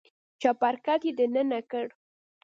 [0.41, 1.85] چپرکټ يې دننه کړ.